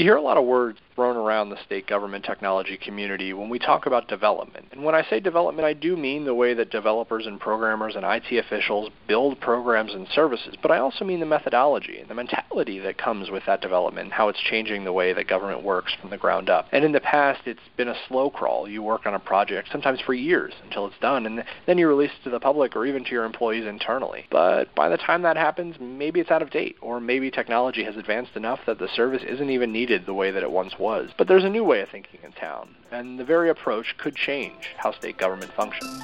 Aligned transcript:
You 0.00 0.06
hear 0.06 0.16
a 0.16 0.22
lot 0.22 0.38
of 0.38 0.46
words 0.46 0.78
thrown 0.94 1.14
around 1.14 1.50
the 1.50 1.62
state 1.66 1.86
government 1.86 2.24
technology 2.24 2.78
community 2.78 3.34
when 3.34 3.50
we 3.50 3.58
talk 3.58 3.84
about 3.84 4.08
development. 4.08 4.66
And 4.72 4.82
when 4.82 4.94
I 4.94 5.02
say 5.02 5.20
development, 5.20 5.66
I 5.66 5.74
do 5.74 5.94
mean 5.94 6.24
the 6.24 6.34
way 6.34 6.54
that 6.54 6.70
developers 6.70 7.26
and 7.26 7.38
programmers 7.38 7.96
and 7.96 8.04
IT 8.06 8.32
officials 8.38 8.90
build 9.06 9.40
programs 9.40 9.92
and 9.92 10.08
services, 10.14 10.56
but 10.62 10.70
I 10.70 10.78
also 10.78 11.04
mean 11.04 11.20
the 11.20 11.26
methodology 11.26 11.98
and 11.98 12.08
the 12.08 12.14
mentality 12.14 12.78
that 12.78 12.96
comes 12.96 13.30
with 13.30 13.42
that 13.46 13.60
development 13.60 14.06
and 14.06 14.12
how 14.14 14.30
it's 14.30 14.40
changing 14.40 14.84
the 14.84 14.92
way 14.92 15.12
that 15.12 15.28
government 15.28 15.62
works 15.62 15.92
from 16.00 16.08
the 16.08 16.16
ground 16.16 16.48
up. 16.48 16.68
And 16.72 16.82
in 16.82 16.92
the 16.92 17.00
past, 17.00 17.42
it's 17.44 17.60
been 17.76 17.88
a 17.88 17.96
slow 18.08 18.30
crawl. 18.30 18.66
You 18.66 18.82
work 18.82 19.04
on 19.04 19.12
a 19.12 19.18
project 19.18 19.68
sometimes 19.70 20.00
for 20.00 20.14
years 20.14 20.54
until 20.64 20.86
it's 20.86 20.98
done, 21.02 21.26
and 21.26 21.44
then 21.66 21.76
you 21.76 21.86
release 21.86 22.10
it 22.20 22.24
to 22.24 22.30
the 22.30 22.40
public 22.40 22.74
or 22.74 22.86
even 22.86 23.04
to 23.04 23.10
your 23.10 23.24
employees 23.24 23.66
internally. 23.66 24.24
But 24.30 24.74
by 24.74 24.88
the 24.88 24.96
time 24.96 25.20
that 25.22 25.36
happens, 25.36 25.76
maybe 25.78 26.20
it's 26.20 26.30
out 26.30 26.40
of 26.40 26.50
date, 26.50 26.76
or 26.80 27.00
maybe 27.00 27.30
technology 27.30 27.84
has 27.84 27.96
advanced 27.96 28.34
enough 28.34 28.60
that 28.66 28.78
the 28.78 28.88
service 28.88 29.22
isn't 29.26 29.50
even 29.50 29.72
needed 29.72 29.89
the 29.98 30.14
way 30.14 30.30
that 30.30 30.42
it 30.42 30.50
once 30.50 30.78
was. 30.78 31.10
But 31.16 31.28
there's 31.28 31.44
a 31.44 31.50
new 31.50 31.64
way 31.64 31.80
of 31.80 31.88
thinking 31.88 32.20
in 32.22 32.32
town, 32.32 32.74
and 32.90 33.18
the 33.18 33.24
very 33.24 33.50
approach 33.50 33.96
could 33.98 34.14
change 34.14 34.74
how 34.76 34.92
state 34.92 35.18
government 35.18 35.52
functions. 35.52 36.02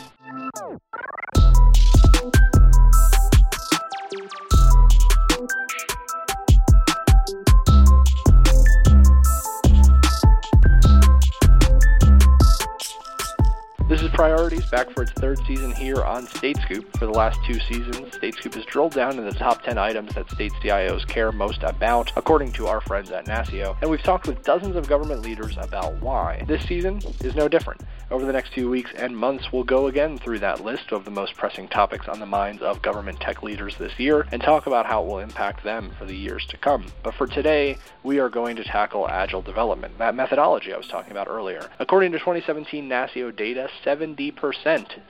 Priorities, 14.16 14.64
back 14.70 14.88
for 14.92 15.02
its 15.02 15.12
third 15.12 15.38
season 15.46 15.72
here 15.72 16.02
on 16.02 16.26
Statescoop. 16.26 16.96
For 16.96 17.04
the 17.04 17.12
last 17.12 17.38
two 17.44 17.60
seasons, 17.60 18.14
Statescoop 18.14 18.54
has 18.54 18.64
drilled 18.64 18.94
down 18.94 19.18
in 19.18 19.26
the 19.26 19.32
top 19.32 19.62
10 19.62 19.76
items 19.76 20.14
that 20.14 20.30
state 20.30 20.52
CIOs 20.62 21.06
care 21.06 21.30
most 21.32 21.62
about, 21.62 22.10
according 22.16 22.52
to 22.52 22.66
our 22.66 22.80
friends 22.80 23.10
at 23.10 23.26
NASCIO, 23.26 23.76
and 23.82 23.90
we've 23.90 24.02
talked 24.02 24.26
with 24.26 24.42
dozens 24.42 24.74
of 24.74 24.88
government 24.88 25.20
leaders 25.20 25.58
about 25.60 26.00
why. 26.00 26.42
This 26.48 26.64
season 26.64 27.02
is 27.20 27.34
no 27.34 27.46
different. 27.46 27.82
Over 28.08 28.24
the 28.24 28.32
next 28.32 28.52
few 28.52 28.70
weeks 28.70 28.92
and 28.96 29.16
months, 29.16 29.50
we'll 29.52 29.64
go 29.64 29.88
again 29.88 30.16
through 30.16 30.38
that 30.38 30.62
list 30.62 30.92
of 30.92 31.04
the 31.04 31.10
most 31.10 31.36
pressing 31.36 31.66
topics 31.66 32.06
on 32.06 32.20
the 32.20 32.26
minds 32.26 32.62
of 32.62 32.80
government 32.80 33.18
tech 33.18 33.42
leaders 33.42 33.76
this 33.78 33.98
year 33.98 34.28
and 34.30 34.40
talk 34.40 34.68
about 34.68 34.86
how 34.86 35.02
it 35.02 35.08
will 35.08 35.18
impact 35.18 35.64
them 35.64 35.90
for 35.98 36.04
the 36.04 36.14
years 36.14 36.46
to 36.50 36.56
come. 36.56 36.86
But 37.02 37.14
for 37.14 37.26
today, 37.26 37.78
we 38.04 38.20
are 38.20 38.28
going 38.28 38.54
to 38.56 38.64
tackle 38.64 39.08
agile 39.08 39.42
development, 39.42 39.98
that 39.98 40.14
methodology 40.14 40.72
I 40.72 40.76
was 40.76 40.86
talking 40.86 41.10
about 41.10 41.26
earlier. 41.26 41.68
According 41.80 42.12
to 42.12 42.20
2017 42.20 42.88
NASCIO 42.88 43.34
data, 43.34 43.68
70%, 43.84 44.32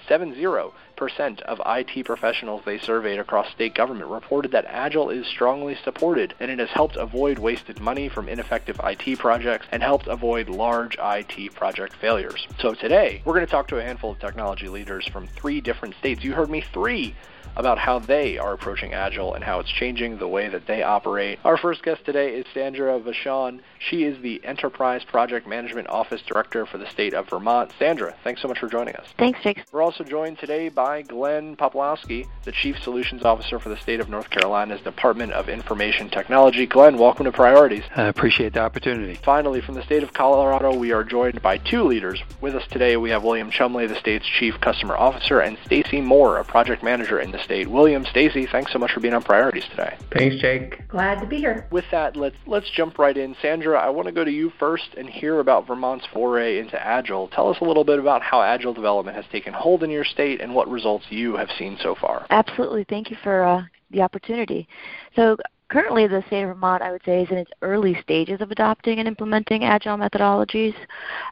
70% 0.09 0.73
of 0.99 1.61
IT 1.67 2.05
professionals 2.05 2.63
they 2.65 2.79
surveyed 2.79 3.19
across 3.19 3.51
state 3.53 3.75
government 3.75 4.11
reported 4.11 4.53
that 4.53 4.65
Agile 4.67 5.11
is 5.11 5.27
strongly 5.27 5.77
supported 5.85 6.35
and 6.41 6.51
it 6.51 6.59
has 6.59 6.71
helped 6.71 6.97
avoid 6.97 7.39
wasted 7.39 7.79
money 7.81 8.09
from 8.09 8.29
ineffective 8.29 8.81
IT 8.83 9.19
projects 9.19 9.67
and 9.71 9.83
helped 9.83 10.07
avoid 10.07 10.49
large 10.49 10.97
IT 11.01 11.55
project 11.55 11.95
failures. 11.97 12.49
So 12.61 12.75
today, 12.75 13.21
we're 13.25 13.35
going 13.35 13.47
to 13.47 13.51
talk 13.51 13.69
to 13.69 13.79
a 13.79 13.83
handful 13.83 14.13
of 14.13 14.19
technology 14.19 14.69
leaders 14.69 15.07
from 15.07 15.27
three 15.29 15.61
different 15.61 15.95
states. 15.97 16.25
You 16.25 16.33
heard 16.33 16.51
me, 16.51 16.65
three 16.73 17.15
about 17.57 17.79
how 17.79 17.99
they 17.99 18.39
are 18.39 18.53
approaching 18.53 18.93
Agile 18.93 19.35
and 19.35 19.43
how 19.43 19.59
it's 19.61 19.71
changing 19.71 20.19
the 20.19 20.29
way 20.29 20.49
that 20.49 20.67
they 20.67 20.83
operate. 20.83 21.39
Our 21.45 21.57
first 21.57 21.83
guest 21.83 22.05
today 22.05 22.35
is 22.35 22.47
Sandra 22.53 23.01
Vachon. 23.01 23.61
She 23.79 24.05
is 24.05 24.21
the 24.23 24.45
Enterprise 24.45 25.05
Project 25.05 25.47
Management 25.47 25.89
Office 25.89 26.23
Director 26.23 26.67
for 26.67 26.79
the 26.79 26.89
state 26.91 27.15
of 27.15 27.29
Vermont. 27.29 27.73
Sandra, 27.79 28.15
thanks 28.23 28.43
so 28.43 28.49
much 28.49 28.59
for 28.59 28.69
joining 28.69 28.95
us. 28.97 29.07
Thanks, 29.19 29.41
Jake. 29.43 29.65
We're 29.73 29.83
also 29.83 30.05
joined 30.05 30.39
today 30.39 30.69
by 30.69 31.03
Glenn 31.03 31.57
Poplowski, 31.57 32.27
the 32.45 32.53
Chief 32.53 32.79
Solutions 32.83 33.25
Officer 33.25 33.59
for 33.59 33.71
the 33.71 33.77
state 33.79 34.01
of 34.01 34.09
North 34.09 34.31
Carolina's 34.31 34.81
Department 34.83 35.33
of 35.33 35.49
Information 35.49 36.11
Technology. 36.11 36.67
Glenn, 36.67 36.99
welcome 36.99 37.25
to 37.25 37.33
Priorities. 37.33 37.85
I 37.95 38.05
appreciate 38.05 38.53
the 38.53 38.61
opportunity. 38.61 39.15
Finally, 39.25 39.63
from 39.63 39.75
the 39.75 39.83
state 39.83 40.03
of 40.03 40.13
Colorado, 40.13 40.75
we 40.75 40.93
are 40.93 41.05
joined 41.05 41.41
by 41.41 41.59
two 41.59 41.85
leaders. 41.85 42.23
With 42.41 42.55
us 42.55 42.67
today, 42.71 42.97
we 42.97 43.11
have 43.11 43.25
William 43.25 43.51
Chumley, 43.51 43.87
the 43.87 43.99
state's 43.99 44.27
Chief 44.27 44.61
Customer 44.61 44.97
Officer, 44.97 45.41
and 45.41 45.57
Stacy 45.65 46.01
Moore, 46.01 46.39
a 46.39 46.45
project 46.45 46.83
manager 46.83 47.19
in 47.19 47.31
the 47.31 47.46
state. 47.47 47.71
William, 47.71 48.05
Stacy, 48.11 48.47
thanks 48.51 48.73
so 48.73 48.79
much 48.79 48.93
for 48.93 49.01
being 49.01 49.15
on 49.15 49.23
Priorities 49.23 49.65
today. 49.71 49.97
Thanks, 50.13 50.37
Jake. 50.37 50.87
Glad 50.89 51.21
to 51.21 51.27
be 51.27 51.39
here. 51.39 51.67
With 51.71 51.85
that, 51.91 52.17
let's 52.17 52.37
let's 52.47 52.71
jump 52.77 52.99
right 52.99 53.17
in. 53.17 53.35
Sandra, 53.41 53.79
I 53.79 53.89
want 53.89 54.07
to 54.07 54.13
go 54.13 54.25
to 54.25 54.31
you 54.31 54.53
first 54.59 54.89
and 54.99 55.09
hear 55.09 55.41
about 55.41 55.67
Vermont's 55.67 56.07
foray 56.13 56.59
into 56.59 56.79
Agile. 56.79 57.29
Tell 57.29 57.49
us 57.49 57.57
a 57.61 57.65
little 57.65 57.85
bit 57.85 57.99
about 57.99 58.23
how 58.23 58.43
Agile 58.43 58.75
development 58.75 59.17
has 59.17 59.25
taken 59.33 59.55
hold 59.55 59.83
in 59.83 59.91
your 59.91 60.05
state 60.05 60.41
and 60.41 60.55
what 60.55 60.69
results 60.69 61.07
you 61.09 61.37
have 61.37 61.49
seen 61.59 61.79
so 61.81 61.95
far. 61.95 62.27
Absolutely. 62.31 62.85
Thank 62.85 63.11
you 63.11 63.17
for 63.23 63.43
uh, 63.43 63.63
the 63.91 64.03
opportunity. 64.03 64.69
So 65.15 65.37
Currently, 65.69 66.07
the 66.07 66.23
state 66.29 66.43
of 66.43 66.51
Vermont, 66.51 66.81
I 66.81 66.93
would 66.93 67.03
say, 67.05 67.23
is 67.23 67.31
in 67.31 67.39
its 67.39 67.51
early 67.61 68.01
stages 68.01 68.41
of 68.41 68.53
adopting 68.53 69.01
and 69.01 69.09
implementing 69.09 69.65
agile 69.65 69.97
methodologies. 69.97 70.77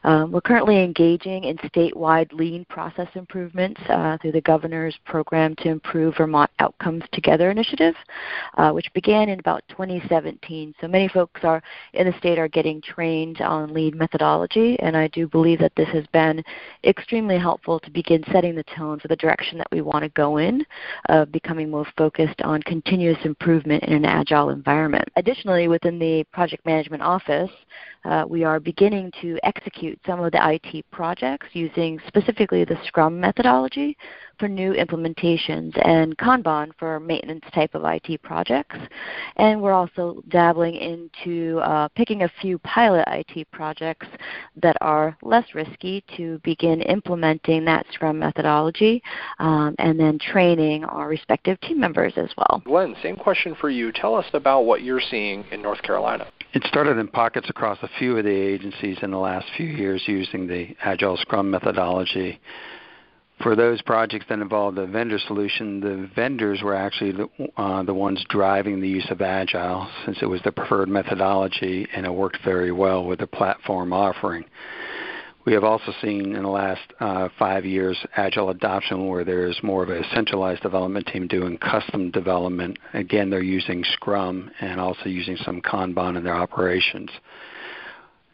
Um, 0.03 0.29
we're 0.29 0.41
currently 0.41 0.83
engaging 0.83 1.45
in 1.45 1.55
statewide 1.57 2.33
lean 2.33 2.65
process 2.69 3.07
improvements 3.15 3.79
uh, 3.87 4.17
through 4.17 4.33
the 4.33 4.41
governor's 4.41 4.97
program 5.05 5.55
to 5.59 5.69
improve 5.69 6.17
Vermont 6.17 6.51
Outcomes 6.59 7.05
Together 7.13 7.49
initiative, 7.49 7.95
uh, 8.57 8.71
which 8.71 8.91
began 8.93 9.29
in 9.29 9.39
about 9.39 9.63
2017. 9.69 10.75
So 10.81 10.87
many 10.89 11.07
folks 11.07 11.39
are 11.45 11.63
in 11.93 12.05
the 12.05 12.17
state 12.17 12.37
are 12.37 12.49
getting 12.49 12.81
trained 12.81 13.39
on 13.39 13.73
lean 13.73 13.97
methodology, 13.97 14.77
and 14.81 14.97
I 14.97 15.07
do 15.07 15.29
believe 15.29 15.59
that 15.59 15.75
this 15.77 15.89
has 15.93 16.05
been 16.07 16.43
extremely 16.83 17.37
helpful 17.37 17.79
to 17.79 17.89
begin 17.89 18.21
setting 18.33 18.53
the 18.53 18.65
tone 18.75 18.99
for 18.99 19.07
the 19.07 19.15
direction 19.15 19.57
that 19.59 19.71
we 19.71 19.79
want 19.79 20.03
to 20.03 20.09
go 20.09 20.37
in, 20.37 20.65
uh, 21.07 21.23
becoming 21.23 21.71
more 21.71 21.87
focused 21.97 22.41
on 22.41 22.61
continuous 22.63 23.19
improvement 23.23 23.81
in 23.85 23.93
an 23.93 24.03
agile 24.03 24.24
agile 24.25 24.49
environment. 24.49 25.07
Additionally, 25.15 25.67
within 25.67 25.99
the 25.99 26.23
project 26.31 26.65
management 26.65 27.03
office, 27.03 27.51
uh, 28.05 28.23
we 28.27 28.43
are 28.43 28.59
beginning 28.59 29.11
to 29.21 29.37
execute 29.43 29.99
some 30.05 30.19
of 30.19 30.31
the 30.31 30.39
IT 30.41 30.85
projects 30.91 31.47
using 31.53 31.99
specifically 32.07 32.63
the 32.63 32.77
Scrum 32.85 33.19
methodology 33.19 33.97
for 34.37 34.47
new 34.47 34.73
implementations 34.73 35.71
and 35.87 36.15
Kanban 36.17 36.71
for 36.77 36.99
maintenance 36.99 37.45
type 37.53 37.73
of 37.73 37.83
IT 37.85 38.21
projects. 38.21 38.75
And 39.37 39.61
we're 39.61 39.73
also 39.73 40.21
dabbling 40.29 40.75
into 40.75 41.59
uh, 41.59 41.87
picking 41.95 42.23
a 42.23 42.31
few 42.41 42.59
pilot 42.59 43.05
IT 43.07 43.49
projects 43.51 44.07
that 44.61 44.75
are 44.81 45.17
less 45.23 45.45
risky 45.55 46.03
to 46.17 46.39
begin 46.43 46.81
implementing 46.81 47.65
that 47.65 47.85
Scrum 47.91 48.19
methodology 48.19 49.01
um, 49.39 49.75
and 49.79 49.99
then 49.99 50.19
training 50.19 50.83
our 50.85 51.07
respective 51.07 51.59
team 51.61 51.79
members 51.79 52.13
as 52.17 52.29
well. 52.37 52.61
Glenn, 52.65 52.95
same 53.01 53.15
question 53.15 53.55
for 53.59 53.69
you. 53.69 53.91
Tell 53.91 54.14
us 54.15 54.25
about 54.33 54.61
what 54.61 54.83
you're 54.83 55.01
seeing 55.01 55.45
in 55.51 55.61
North 55.61 55.81
Carolina. 55.81 56.27
It 56.53 56.63
started 56.65 56.97
in 56.97 57.07
pockets 57.07 57.49
across 57.49 57.77
a 57.81 57.89
few 57.99 58.17
of 58.17 58.23
the 58.23 58.31
agencies 58.31 58.97
in 59.01 59.11
the 59.11 59.17
last 59.17 59.45
few 59.57 59.67
years 59.67 60.03
using 60.07 60.47
the 60.47 60.75
Agile 60.81 61.17
Scrum 61.17 61.51
methodology. 61.51 62.39
For 63.43 63.55
those 63.55 63.81
projects 63.81 64.25
that 64.29 64.39
involved 64.39 64.77
a 64.77 64.87
vendor 64.87 65.19
solution, 65.19 65.81
the 65.81 66.09
vendors 66.15 66.61
were 66.61 66.73
actually 66.73 67.11
the, 67.11 67.27
uh, 67.57 67.83
the 67.83 67.93
ones 67.93 68.23
driving 68.29 68.79
the 68.79 68.87
use 68.87 69.07
of 69.09 69.21
Agile 69.21 69.89
since 70.05 70.17
it 70.21 70.27
was 70.27 70.41
the 70.43 70.53
preferred 70.53 70.87
methodology 70.87 71.85
and 71.93 72.05
it 72.05 72.13
worked 72.13 72.37
very 72.45 72.71
well 72.71 73.03
with 73.03 73.19
the 73.19 73.27
platform 73.27 73.91
offering. 73.91 74.45
We 75.45 75.53
have 75.53 75.63
also 75.63 75.93
seen 76.01 76.35
in 76.35 76.41
the 76.41 76.49
last 76.49 76.81
uh, 76.99 77.29
five 77.37 77.65
years 77.65 77.95
agile 78.17 78.49
adoption 78.49 79.07
where 79.07 79.23
there's 79.23 79.59
more 79.61 79.83
of 79.83 79.89
a 79.89 80.01
centralized 80.15 80.63
development 80.63 81.05
team 81.05 81.27
doing 81.27 81.59
custom 81.59 82.09
development. 82.09 82.79
Again, 82.93 83.29
they're 83.29 83.43
using 83.43 83.83
Scrum 83.93 84.49
and 84.59 84.81
also 84.81 85.05
using 85.05 85.37
some 85.37 85.61
Kanban 85.61 86.17
in 86.17 86.23
their 86.23 86.35
operations. 86.35 87.11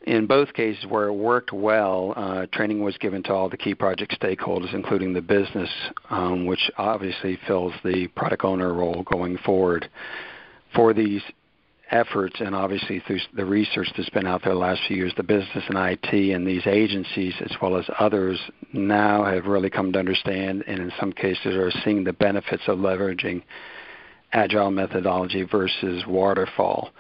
In 0.07 0.25
both 0.25 0.53
cases 0.53 0.85
where 0.87 1.07
it 1.07 1.13
worked 1.13 1.51
well, 1.51 2.13
uh, 2.15 2.45
training 2.53 2.81
was 2.81 2.97
given 2.97 3.21
to 3.23 3.33
all 3.33 3.49
the 3.49 3.57
key 3.57 3.75
project 3.75 4.15
stakeholders, 4.19 4.73
including 4.73 5.11
the 5.11 5.21
business, 5.21 5.69
um, 6.09 6.45
which 6.45 6.71
obviously 6.77 7.37
fills 7.45 7.73
the 7.83 8.07
product 8.15 8.45
owner 8.45 8.73
role 8.73 9.03
going 9.03 9.37
forward. 9.39 9.89
For 10.73 10.93
these 10.93 11.21
efforts, 11.91 12.35
and 12.39 12.55
obviously 12.55 13.01
through 13.05 13.19
the 13.33 13.45
research 13.45 13.87
that's 13.95 14.09
been 14.09 14.27
out 14.27 14.43
there 14.43 14.53
the 14.53 14.59
last 14.59 14.81
few 14.87 14.97
years, 14.97 15.13
the 15.17 15.23
business 15.23 15.63
and 15.67 15.77
IT 15.77 16.33
and 16.33 16.47
these 16.47 16.65
agencies, 16.65 17.33
as 17.41 17.51
well 17.61 17.77
as 17.77 17.85
others, 17.99 18.39
now 18.73 19.23
have 19.23 19.45
really 19.45 19.69
come 19.69 19.91
to 19.93 19.99
understand, 19.99 20.63
and 20.67 20.79
in 20.79 20.91
some 20.99 21.11
cases 21.11 21.55
are 21.55 21.71
seeing 21.83 22.03
the 22.03 22.13
benefits 22.13 22.63
of 22.67 22.79
leveraging 22.79 23.43
agile 24.33 24.71
methodology 24.71 25.43
versus 25.43 26.03
waterfall. 26.07 26.91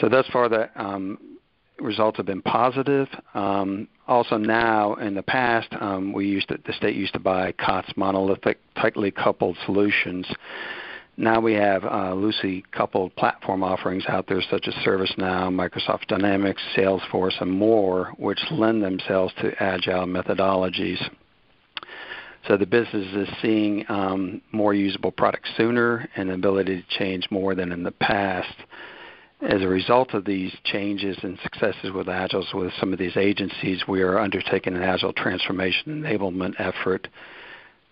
So 0.00 0.08
thus 0.08 0.26
far, 0.32 0.48
the 0.48 0.68
um, 0.80 1.18
results 1.80 2.18
have 2.18 2.26
been 2.26 2.42
positive. 2.42 3.08
Um, 3.32 3.88
also 4.06 4.36
now, 4.36 4.94
in 4.94 5.14
the 5.14 5.22
past, 5.22 5.68
um, 5.80 6.12
we 6.12 6.26
used 6.26 6.48
to, 6.48 6.58
the 6.66 6.72
state 6.74 6.94
used 6.94 7.14
to 7.14 7.18
buy 7.18 7.52
COTS 7.52 7.92
monolithic, 7.96 8.58
tightly 8.74 9.10
coupled 9.10 9.56
solutions 9.64 10.26
now 11.16 11.40
we 11.40 11.52
have 11.54 11.84
uh, 11.84 12.14
coupled 12.72 13.14
platform 13.14 13.62
offerings 13.62 14.04
out 14.08 14.26
there 14.26 14.42
such 14.50 14.66
as 14.66 14.74
ServiceNow, 14.86 15.48
Microsoft 15.52 16.06
Dynamics, 16.08 16.62
Salesforce, 16.76 17.40
and 17.40 17.50
more, 17.50 18.12
which 18.18 18.40
lend 18.50 18.82
themselves 18.82 19.32
to 19.40 19.52
agile 19.62 20.06
methodologies. 20.06 20.98
So 22.48 22.56
the 22.56 22.66
business 22.66 23.06
is 23.14 23.28
seeing 23.40 23.84
um, 23.88 24.42
more 24.52 24.74
usable 24.74 25.12
products 25.12 25.50
sooner 25.56 26.08
and 26.16 26.28
the 26.28 26.34
ability 26.34 26.82
to 26.82 26.98
change 26.98 27.30
more 27.30 27.54
than 27.54 27.72
in 27.72 27.82
the 27.82 27.92
past. 27.92 28.54
as 29.40 29.62
a 29.62 29.68
result 29.68 30.14
of 30.14 30.24
these 30.24 30.52
changes 30.64 31.16
and 31.22 31.38
successes 31.42 31.92
with 31.92 32.08
Agile 32.08 32.44
with 32.54 32.72
some 32.80 32.92
of 32.92 32.98
these 32.98 33.16
agencies, 33.16 33.82
we 33.86 34.02
are 34.02 34.18
undertaking 34.18 34.74
an 34.74 34.82
Agile 34.82 35.12
transformation 35.12 36.02
enablement 36.02 36.54
effort 36.58 37.08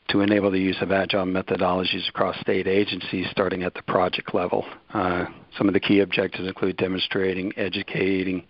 to 0.08 0.20
enable 0.20 0.50
the 0.50 0.58
use 0.58 0.76
of 0.80 0.92
Agile 0.92 1.24
methodologies 1.24 2.08
across 2.08 2.38
state 2.40 2.66
agencies 2.66 3.26
starting 3.30 3.62
at 3.62 3.74
the 3.74 3.82
project 3.82 4.34
level. 4.34 4.64
Uh, 4.92 5.26
some 5.56 5.68
of 5.68 5.74
the 5.74 5.80
key 5.80 6.00
objectives 6.00 6.46
include 6.46 6.76
demonstrating, 6.76 7.52
educating, 7.56 8.44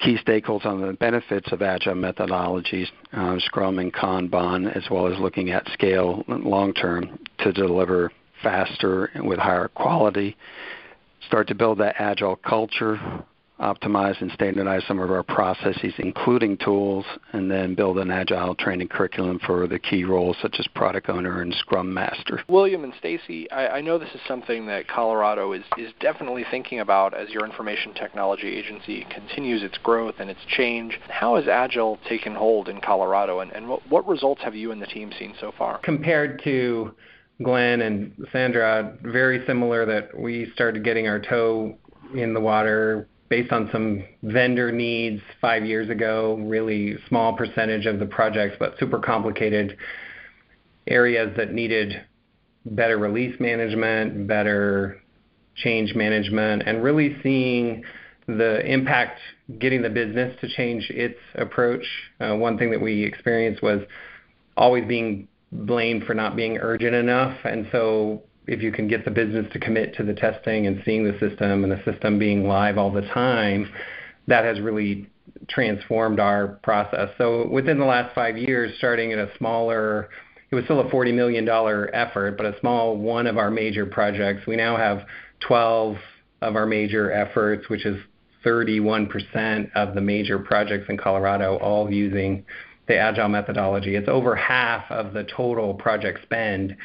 key 0.00 0.18
stakeholders 0.26 0.66
on 0.66 0.80
the 0.80 0.92
benefits 0.94 1.52
of 1.52 1.62
agile 1.62 1.94
methodologies, 1.94 2.86
uh, 3.12 3.38
Scrum 3.40 3.78
and 3.78 3.92
Kanban, 3.92 4.74
as 4.74 4.84
well 4.90 5.06
as 5.06 5.18
looking 5.18 5.50
at 5.50 5.68
scale 5.72 6.24
long 6.26 6.72
term 6.72 7.18
to 7.38 7.52
deliver 7.52 8.10
faster 8.42 9.06
and 9.14 9.26
with 9.26 9.38
higher 9.38 9.68
quality. 9.68 10.36
Start 11.26 11.48
to 11.48 11.54
build 11.54 11.78
that 11.78 11.96
agile 11.98 12.36
culture, 12.36 12.98
optimize 13.60 14.20
and 14.20 14.32
standardize 14.32 14.82
some 14.86 14.98
of 14.98 15.10
our 15.10 15.22
processes, 15.22 15.92
including 15.98 16.56
tools, 16.56 17.04
and 17.32 17.50
then 17.50 17.74
build 17.74 17.98
an 17.98 18.10
agile 18.10 18.54
training 18.54 18.88
curriculum 18.88 19.38
for 19.44 19.66
the 19.66 19.78
key 19.78 20.04
roles 20.04 20.36
such 20.40 20.56
as 20.58 20.66
product 20.68 21.08
owner 21.08 21.42
and 21.42 21.54
scrum 21.54 21.92
master. 21.92 22.42
William 22.48 22.84
and 22.84 22.94
Stacy, 22.98 23.50
I, 23.50 23.78
I 23.78 23.80
know 23.80 23.98
this 23.98 24.14
is 24.14 24.20
something 24.26 24.66
that 24.66 24.88
Colorado 24.88 25.52
is, 25.52 25.62
is 25.76 25.92
definitely 26.00 26.44
thinking 26.50 26.80
about 26.80 27.14
as 27.14 27.28
your 27.30 27.44
information 27.44 27.94
technology 27.94 28.48
agency 28.48 29.06
continues 29.10 29.62
its 29.62 29.78
growth 29.78 30.14
and 30.18 30.30
its 30.30 30.40
change. 30.48 30.98
How 31.08 31.36
has 31.36 31.46
agile 31.46 31.98
taken 32.08 32.34
hold 32.34 32.68
in 32.68 32.80
Colorado, 32.80 33.40
and, 33.40 33.52
and 33.52 33.68
what, 33.68 33.88
what 33.88 34.08
results 34.08 34.42
have 34.42 34.54
you 34.54 34.72
and 34.72 34.80
the 34.80 34.86
team 34.86 35.12
seen 35.18 35.34
so 35.40 35.52
far? 35.56 35.78
Compared 35.78 36.42
to 36.44 36.94
Glenn 37.42 37.80
and 37.82 38.12
Sandra, 38.32 38.96
very 39.02 39.44
similar 39.46 39.86
that 39.86 40.18
we 40.18 40.50
started 40.54 40.84
getting 40.84 41.08
our 41.08 41.20
toe 41.20 41.76
in 42.14 42.34
the 42.34 42.40
water 42.40 43.08
based 43.30 43.52
on 43.52 43.70
some 43.72 44.02
vendor 44.24 44.72
needs 44.72 45.22
five 45.40 45.64
years 45.64 45.88
ago, 45.88 46.36
really 46.42 46.96
small 47.08 47.32
percentage 47.34 47.86
of 47.86 48.00
the 48.00 48.06
projects, 48.06 48.56
but 48.58 48.74
super 48.78 48.98
complicated 48.98 49.76
areas 50.88 51.32
that 51.36 51.52
needed 51.52 52.04
better 52.66 52.98
release 52.98 53.38
management, 53.40 54.26
better 54.26 55.00
change 55.54 55.94
management, 55.94 56.64
and 56.66 56.82
really 56.82 57.16
seeing 57.22 57.84
the 58.26 58.64
impact 58.66 59.18
getting 59.58 59.80
the 59.80 59.90
business 59.90 60.36
to 60.40 60.48
change 60.48 60.90
its 60.90 61.18
approach. 61.36 61.84
Uh, 62.20 62.34
one 62.34 62.58
thing 62.58 62.70
that 62.72 62.80
we 62.80 63.04
experienced 63.04 63.62
was 63.62 63.80
always 64.56 64.84
being 64.86 65.28
blamed 65.52 66.04
for 66.04 66.14
not 66.14 66.36
being 66.36 66.58
urgent 66.58 66.94
enough. 66.94 67.36
And 67.44 67.68
so 67.70 68.22
if 68.50 68.62
you 68.62 68.72
can 68.72 68.88
get 68.88 69.04
the 69.04 69.10
business 69.12 69.46
to 69.52 69.60
commit 69.60 69.94
to 69.94 70.02
the 70.02 70.12
testing 70.12 70.66
and 70.66 70.82
seeing 70.84 71.04
the 71.04 71.16
system 71.20 71.62
and 71.62 71.70
the 71.72 71.80
system 71.84 72.18
being 72.18 72.48
live 72.48 72.78
all 72.78 72.90
the 72.90 73.06
time, 73.14 73.72
that 74.26 74.44
has 74.44 74.60
really 74.60 75.08
transformed 75.48 76.18
our 76.18 76.58
process. 76.64 77.10
So 77.16 77.48
within 77.48 77.78
the 77.78 77.84
last 77.84 78.12
five 78.12 78.36
years, 78.36 78.76
starting 78.76 79.12
at 79.12 79.20
a 79.20 79.30
smaller, 79.38 80.08
it 80.50 80.56
was 80.56 80.64
still 80.64 80.80
a 80.80 80.90
$40 80.90 81.14
million 81.14 81.48
effort, 81.92 82.36
but 82.36 82.44
a 82.44 82.58
small 82.58 82.96
one 82.96 83.28
of 83.28 83.38
our 83.38 83.52
major 83.52 83.86
projects. 83.86 84.48
We 84.48 84.56
now 84.56 84.76
have 84.76 85.06
12 85.46 85.96
of 86.42 86.56
our 86.56 86.66
major 86.66 87.12
efforts, 87.12 87.68
which 87.68 87.86
is 87.86 88.02
31% 88.44 89.70
of 89.76 89.94
the 89.94 90.00
major 90.00 90.40
projects 90.40 90.86
in 90.88 90.96
Colorado, 90.96 91.56
all 91.58 91.88
using 91.88 92.44
the 92.88 92.96
Agile 92.96 93.28
methodology. 93.28 93.94
It's 93.94 94.08
over 94.08 94.34
half 94.34 94.90
of 94.90 95.12
the 95.12 95.22
total 95.22 95.74
project 95.74 96.22
spend 96.24 96.76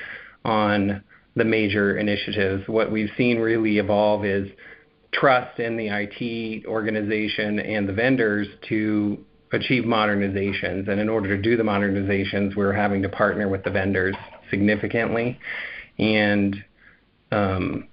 on 0.43 1.01
the 1.35 1.45
major 1.45 1.97
initiatives. 1.97 2.67
What 2.67 2.91
we've 2.91 3.11
seen 3.17 3.39
really 3.39 3.77
evolve 3.77 4.25
is 4.25 4.49
trust 5.11 5.59
in 5.59 5.77
the 5.77 5.87
IT 5.87 6.65
organization 6.65 7.59
and 7.59 7.87
the 7.87 7.93
vendors 7.93 8.47
to 8.69 9.17
achieve 9.51 9.83
modernizations. 9.83 10.87
And 10.89 10.99
in 10.99 11.09
order 11.09 11.35
to 11.35 11.41
do 11.41 11.57
the 11.57 11.63
modernizations, 11.63 12.55
we're 12.55 12.73
having 12.73 13.01
to 13.03 13.09
partner 13.09 13.47
with 13.47 13.63
the 13.63 13.71
vendors 13.71 14.15
significantly 14.49 15.39
and 15.97 16.63
um, 17.31 17.87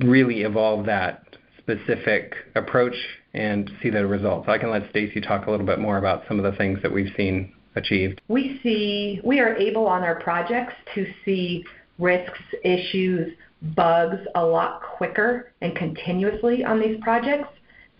really 0.00 0.42
evolve 0.42 0.86
that 0.86 1.24
specific 1.58 2.34
approach 2.54 2.94
and 3.34 3.70
see 3.82 3.90
the 3.90 4.06
results. 4.06 4.48
I 4.48 4.58
can 4.58 4.70
let 4.70 4.88
Stacy 4.90 5.20
talk 5.20 5.46
a 5.46 5.50
little 5.50 5.66
bit 5.66 5.78
more 5.78 5.98
about 5.98 6.24
some 6.26 6.38
of 6.38 6.50
the 6.50 6.56
things 6.56 6.80
that 6.82 6.92
we've 6.92 7.12
seen 7.16 7.52
achieved? 7.78 8.20
We 8.28 8.60
see 8.62 9.20
we 9.24 9.40
are 9.40 9.56
able 9.56 9.86
on 9.86 10.02
our 10.02 10.20
projects 10.20 10.74
to 10.94 11.06
see 11.24 11.64
risks, 11.98 12.38
issues, 12.62 13.32
bugs 13.74 14.20
a 14.34 14.44
lot 14.44 14.82
quicker 14.82 15.52
and 15.60 15.74
continuously 15.74 16.64
on 16.64 16.78
these 16.78 16.98
projects. 17.02 17.48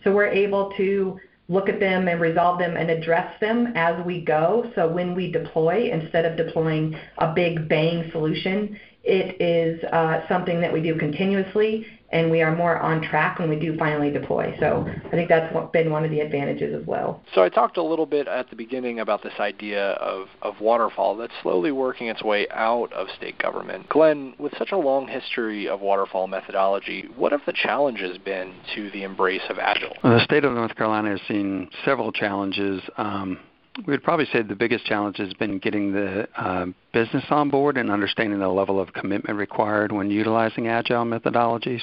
So 0.03 0.13
we're 0.13 0.27
able 0.27 0.71
to 0.77 1.19
look 1.49 1.67
at 1.67 1.79
them 1.79 2.07
and 2.07 2.21
resolve 2.21 2.59
them 2.59 2.77
and 2.77 2.89
address 2.89 3.37
them 3.41 3.73
as 3.75 4.05
we 4.05 4.21
go. 4.21 4.71
So 4.75 4.87
when 4.87 5.15
we 5.15 5.31
deploy, 5.31 5.91
instead 5.91 6.25
of 6.25 6.37
deploying 6.37 6.95
a 7.17 7.33
big 7.33 7.67
bang 7.67 8.09
solution, 8.11 8.79
it 9.03 9.41
is 9.41 9.83
uh, 9.91 10.27
something 10.29 10.61
that 10.61 10.71
we 10.71 10.81
do 10.81 10.97
continuously 10.97 11.85
and 12.11 12.31
we 12.31 12.41
are 12.41 12.55
more 12.55 12.77
on 12.77 13.01
track 13.01 13.39
when 13.39 13.49
we 13.49 13.57
do 13.57 13.77
finally 13.77 14.11
deploy. 14.11 14.55
So 14.59 14.85
I 15.05 15.09
think 15.11 15.29
that's 15.29 15.53
been 15.71 15.91
one 15.91 16.03
of 16.03 16.11
the 16.11 16.19
advantages 16.21 16.79
as 16.79 16.85
well. 16.87 17.21
So 17.33 17.43
I 17.43 17.49
talked 17.49 17.77
a 17.77 17.83
little 17.83 18.05
bit 18.05 18.27
at 18.27 18.49
the 18.49 18.55
beginning 18.55 18.99
about 18.99 19.23
this 19.23 19.33
idea 19.39 19.91
of, 19.93 20.27
of 20.41 20.59
waterfall 20.59 21.17
that's 21.17 21.33
slowly 21.41 21.71
working 21.71 22.07
its 22.07 22.23
way 22.23 22.47
out 22.49 22.91
of 22.93 23.07
state 23.17 23.37
government. 23.37 23.87
Glenn, 23.89 24.33
with 24.39 24.53
such 24.57 24.71
a 24.71 24.77
long 24.77 25.07
history 25.07 25.67
of 25.67 25.81
waterfall 25.81 26.27
methodology, 26.27 27.07
what 27.15 27.31
have 27.31 27.41
the 27.45 27.53
challenges 27.53 28.17
been 28.17 28.53
to 28.75 28.89
the 28.91 29.03
embrace 29.03 29.41
of 29.49 29.59
Agile? 29.59 29.95
Well, 30.03 30.17
the 30.17 30.23
state 30.23 30.43
of 30.43 30.53
North 30.53 30.75
Carolina 30.75 31.11
has 31.11 31.21
seen 31.27 31.69
several 31.85 32.11
challenges. 32.11 32.81
Um, 32.97 33.39
we 33.85 33.91
would 33.91 34.03
probably 34.03 34.25
say 34.31 34.41
the 34.41 34.55
biggest 34.55 34.85
challenge 34.85 35.17
has 35.17 35.33
been 35.33 35.59
getting 35.59 35.93
the 35.93 36.27
uh, 36.35 36.65
business 36.93 37.23
on 37.29 37.49
board 37.49 37.77
and 37.77 37.89
understanding 37.89 38.39
the 38.39 38.47
level 38.47 38.79
of 38.79 38.93
commitment 38.93 39.37
required 39.37 39.91
when 39.91 40.09
utilizing 40.09 40.67
agile 40.67 41.05
methodologies. 41.05 41.81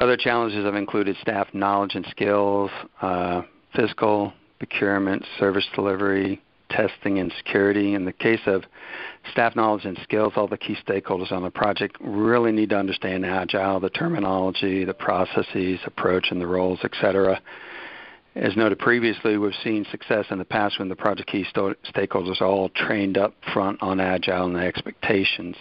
Other 0.00 0.16
challenges 0.16 0.64
have 0.64 0.74
included 0.74 1.16
staff 1.20 1.48
knowledge 1.52 1.94
and 1.94 2.06
skills, 2.10 2.70
uh, 3.00 3.42
fiscal, 3.74 4.32
procurement, 4.58 5.24
service 5.38 5.66
delivery, 5.74 6.42
testing, 6.70 7.18
and 7.18 7.32
security. 7.36 7.94
In 7.94 8.04
the 8.04 8.12
case 8.12 8.40
of 8.46 8.64
staff 9.32 9.54
knowledge 9.54 9.84
and 9.84 9.98
skills, 10.02 10.32
all 10.36 10.48
the 10.48 10.56
key 10.56 10.76
stakeholders 10.86 11.30
on 11.32 11.42
the 11.42 11.50
project 11.50 11.96
really 12.00 12.52
need 12.52 12.70
to 12.70 12.76
understand 12.76 13.24
Agile, 13.24 13.80
the 13.80 13.90
terminology, 13.90 14.84
the 14.84 14.94
processes, 14.94 15.78
approach, 15.84 16.28
and 16.30 16.40
the 16.40 16.46
roles, 16.46 16.80
etc. 16.82 17.40
As 18.36 18.56
noted 18.56 18.80
previously, 18.80 19.38
we've 19.38 19.54
seen 19.62 19.86
success 19.92 20.26
in 20.30 20.38
the 20.38 20.44
past 20.44 20.80
when 20.80 20.88
the 20.88 20.96
project 20.96 21.30
key 21.30 21.46
stakeholders 21.54 22.40
are 22.40 22.46
all 22.46 22.68
trained 22.68 23.16
up 23.16 23.32
front 23.52 23.80
on 23.80 24.00
Agile 24.00 24.46
and 24.46 24.56
the 24.56 24.60
expectations. 24.60 25.54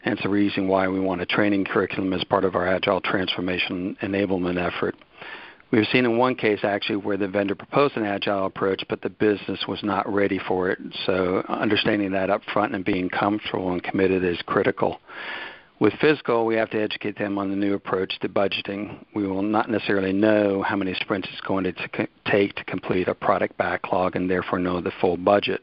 Hence 0.00 0.18
the 0.20 0.28
reason 0.28 0.66
why 0.66 0.88
we 0.88 0.98
want 0.98 1.20
a 1.20 1.26
training 1.26 1.64
curriculum 1.64 2.12
as 2.12 2.24
part 2.24 2.44
of 2.44 2.56
our 2.56 2.66
Agile 2.66 3.00
transformation 3.00 3.96
enablement 4.02 4.60
effort. 4.60 4.96
We've 5.70 5.86
seen 5.86 6.04
in 6.04 6.18
one 6.18 6.34
case 6.34 6.58
actually 6.64 6.96
where 6.96 7.16
the 7.16 7.28
vendor 7.28 7.54
proposed 7.54 7.96
an 7.96 8.04
agile 8.04 8.44
approach, 8.44 8.84
but 8.90 9.00
the 9.00 9.08
business 9.08 9.64
was 9.66 9.82
not 9.82 10.12
ready 10.12 10.38
for 10.38 10.68
it. 10.68 10.78
So 11.06 11.42
understanding 11.48 12.10
that 12.12 12.28
up 12.28 12.42
front 12.52 12.74
and 12.74 12.84
being 12.84 13.08
comfortable 13.08 13.72
and 13.72 13.82
committed 13.82 14.22
is 14.22 14.38
critical. 14.44 15.00
With 15.82 15.94
fiscal, 15.94 16.46
we 16.46 16.54
have 16.54 16.70
to 16.70 16.80
educate 16.80 17.18
them 17.18 17.38
on 17.38 17.50
the 17.50 17.56
new 17.56 17.74
approach 17.74 18.16
to 18.20 18.28
budgeting. 18.28 19.04
We 19.16 19.26
will 19.26 19.42
not 19.42 19.68
necessarily 19.68 20.12
know 20.12 20.62
how 20.62 20.76
many 20.76 20.94
sprints 20.94 21.26
it's 21.32 21.40
going 21.40 21.64
to 21.64 21.74
take 22.24 22.54
to 22.54 22.62
complete 22.62 23.08
a 23.08 23.16
product 23.16 23.58
backlog 23.58 24.14
and 24.14 24.30
therefore 24.30 24.60
know 24.60 24.80
the 24.80 24.92
full 25.00 25.16
budget. 25.16 25.60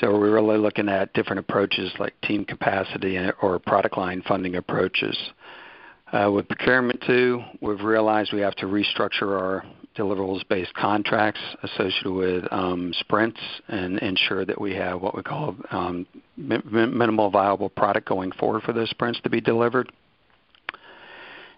So 0.00 0.18
we're 0.18 0.32
really 0.32 0.56
looking 0.56 0.88
at 0.88 1.12
different 1.12 1.40
approaches 1.40 1.92
like 1.98 2.18
team 2.22 2.46
capacity 2.46 3.18
or 3.42 3.58
product 3.58 3.98
line 3.98 4.22
funding 4.26 4.54
approaches. 4.54 5.14
Uh, 6.10 6.30
with 6.32 6.48
procurement 6.48 7.02
too, 7.06 7.42
we've 7.60 7.82
realized 7.82 8.32
we 8.32 8.40
have 8.40 8.56
to 8.56 8.64
restructure 8.64 9.38
our 9.38 9.62
deliverables-based 9.98 10.72
contracts 10.74 11.40
associated 11.62 12.12
with 12.12 12.44
um, 12.52 12.92
sprints 13.00 13.40
and 13.68 13.98
ensure 13.98 14.44
that 14.44 14.60
we 14.60 14.74
have 14.74 15.02
what 15.02 15.14
we 15.14 15.22
call 15.22 15.56
um, 15.70 16.06
minimal 16.36 17.30
viable 17.30 17.68
product 17.68 18.08
going 18.08 18.32
forward 18.32 18.62
for 18.62 18.72
those 18.72 18.88
sprints 18.90 19.20
to 19.22 19.30
be 19.30 19.40
delivered. 19.40 19.90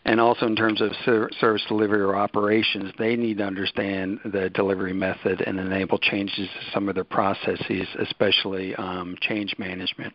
And 0.07 0.19
also 0.19 0.47
in 0.47 0.57
terms 0.57 0.81
of 0.81 0.93
service 1.05 1.63
delivery 1.69 2.01
or 2.01 2.17
operations, 2.17 2.91
they 2.99 3.17
need 3.17 3.37
to 3.39 3.45
understand 3.45 4.19
the 4.25 4.49
delivery 4.49 4.95
method 4.95 5.43
and 5.43 5.61
enable 5.61 5.99
changes 5.99 6.49
to 6.49 6.71
some 6.73 6.89
of 6.89 6.95
their 6.95 7.05
processes, 7.05 7.87
especially 7.99 8.75
um, 8.77 9.17
change 9.21 9.55
management 9.59 10.15